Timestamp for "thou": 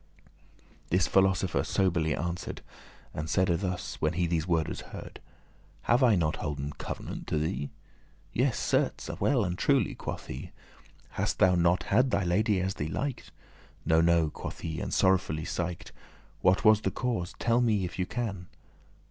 11.37-11.53, 17.97-18.05